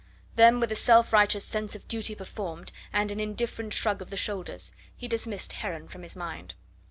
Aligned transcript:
Then 0.35 0.59
with 0.59 0.71
a 0.71 0.75
self 0.75 1.13
righteous 1.13 1.45
sense 1.45 1.75
of 1.75 1.87
duty 1.87 2.15
performed, 2.15 2.71
and 2.91 3.11
an 3.11 3.19
indifferent 3.19 3.71
shrug 3.71 4.01
of 4.01 4.09
the 4.09 4.17
shoulders, 4.17 4.71
he 4.97 5.07
dismissed 5.07 5.53
Heron 5.53 5.87
from 5.87 6.01
his 6.01 6.15
mind. 6.15 6.55